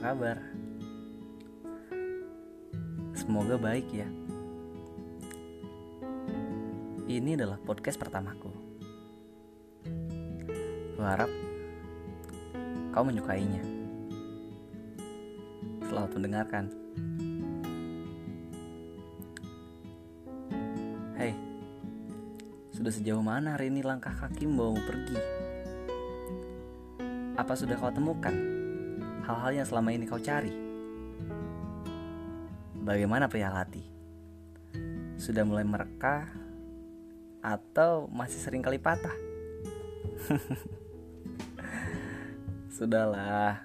kabar? 0.00 0.40
Semoga 3.12 3.60
baik 3.60 3.84
ya. 3.92 4.08
Ini 7.04 7.36
adalah 7.36 7.60
podcast 7.60 8.00
pertamaku. 8.00 8.48
Gue 10.96 11.04
harap 11.04 11.28
kau 12.96 13.04
menyukainya. 13.04 13.60
Selamat 15.84 16.10
mendengarkan. 16.16 16.64
Hei, 21.20 21.36
sudah 22.72 22.88
sejauh 22.88 23.20
mana 23.20 23.60
hari 23.60 23.68
ini 23.68 23.84
langkah 23.84 24.16
kaki 24.16 24.48
membawamu 24.48 24.80
pergi? 24.88 25.40
Apa 27.40 27.56
sudah 27.56 27.72
kau 27.80 27.88
temukan 27.88 28.36
hal-hal 29.24 29.56
yang 29.56 29.64
selama 29.64 29.96
ini 29.96 30.04
kau 30.04 30.20
cari? 30.20 30.52
Bagaimana 32.84 33.32
perihal 33.32 33.56
hati? 33.56 33.80
Sudah 35.16 35.48
mulai 35.48 35.64
merekah 35.64 36.28
atau 37.40 38.12
masih 38.12 38.36
sering 38.36 38.60
kali 38.60 38.76
patah? 38.76 39.16
Sudahlah, 42.76 43.64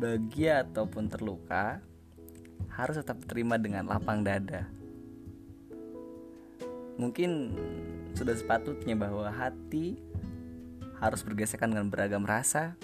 bahagia 0.00 0.64
ataupun 0.64 1.12
terluka 1.12 1.84
harus 2.72 3.04
tetap 3.04 3.20
terima 3.28 3.60
dengan 3.60 3.84
lapang 3.84 4.24
dada. 4.24 4.64
Mungkin 6.96 7.52
sudah 8.16 8.32
sepatutnya 8.32 8.96
bahwa 8.96 9.28
hati 9.28 10.00
harus 11.00 11.24
bergesekan 11.24 11.72
dengan 11.72 11.88
beragam 11.88 12.28
rasa 12.28 12.76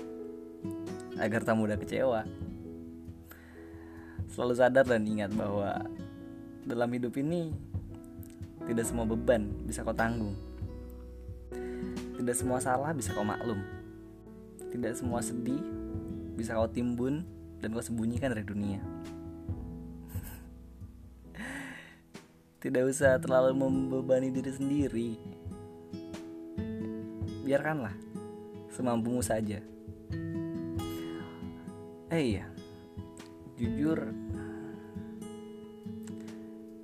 agar 1.21 1.45
tak 1.45 1.57
mudah 1.57 1.77
kecewa. 1.77 2.25
Selalu 4.33 4.55
sadar 4.57 4.85
dan 4.89 5.05
ingat 5.05 5.31
bahwa 5.37 5.85
dalam 6.65 6.89
hidup 6.93 7.13
ini 7.21 7.53
tidak 8.65 8.89
semua 8.89 9.05
beban 9.05 9.53
bisa 9.69 9.85
kau 9.85 9.97
tanggung. 9.97 10.35
Tidak 12.17 12.35
semua 12.35 12.59
salah 12.59 12.97
bisa 12.97 13.13
kau 13.13 13.23
maklum. 13.23 13.61
Tidak 14.73 14.93
semua 14.97 15.21
sedih 15.21 15.61
bisa 16.37 16.57
kau 16.57 16.69
timbun 16.69 17.25
dan 17.61 17.73
kau 17.73 17.85
sembunyikan 17.85 18.33
dari 18.33 18.45
dunia. 18.45 18.81
Tidak 22.65 22.83
usah 22.83 23.21
terlalu 23.21 23.57
membebani 23.57 24.33
diri 24.33 24.53
sendiri. 24.53 25.11
Biarkanlah 27.47 28.06
semampumu 28.71 29.23
saja. 29.23 29.63
Eh 32.07 32.23
iya, 32.39 32.47
jujur 33.59 33.99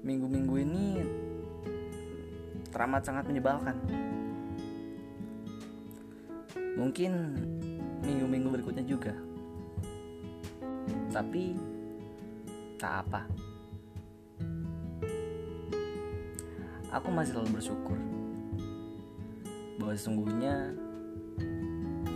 minggu-minggu 0.02 0.54
ini 0.66 0.86
teramat 2.74 3.06
sangat 3.06 3.24
menyebalkan. 3.30 3.78
Mungkin 6.74 7.12
minggu-minggu 8.02 8.48
berikutnya 8.50 8.82
juga. 8.82 9.14
Tapi 11.14 11.54
tak 12.80 13.06
apa. 13.06 13.22
Aku 16.92 17.08
masih 17.08 17.32
selalu 17.32 17.56
bersyukur 17.56 17.98
bahwa 19.80 19.92
sesungguhnya 19.96 20.74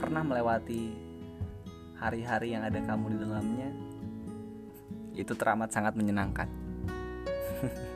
pernah 0.07 0.23
melewati 0.23 0.95
hari-hari 1.99 2.55
yang 2.55 2.63
ada 2.63 2.79
kamu 2.79 3.11
di 3.11 3.19
dalamnya 3.27 3.71
itu 5.19 5.35
teramat 5.35 5.75
sangat 5.75 5.99
menyenangkan. 5.99 6.47